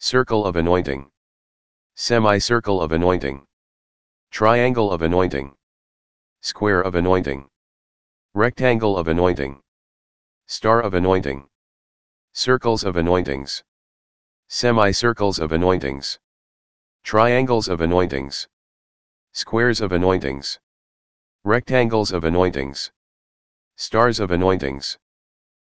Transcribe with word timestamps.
Circle 0.00 0.46
of 0.46 0.54
anointing. 0.54 1.10
Semicircle 1.96 2.80
of 2.80 2.92
anointing. 2.92 3.44
Triangle 4.30 4.92
of 4.92 5.02
anointing. 5.02 5.56
Square 6.40 6.82
of 6.82 6.94
anointing. 6.94 7.50
Rectangle 8.32 8.96
of 8.96 9.08
anointing. 9.08 9.60
Star 10.46 10.80
of 10.80 10.94
anointing. 10.94 11.48
Circles 12.32 12.84
of 12.84 12.94
anointings. 12.94 13.64
Semicircles 14.48 15.40
of 15.40 15.50
anointings. 15.50 16.20
Triangles 17.02 17.66
of 17.66 17.80
anointings. 17.80 18.46
Squares 19.32 19.80
of 19.80 19.90
anointings. 19.90 20.60
Rectangles 21.42 22.12
of 22.12 22.22
anointings. 22.22 22.92
Stars 23.74 24.20
of 24.20 24.30
anointings. 24.30 24.96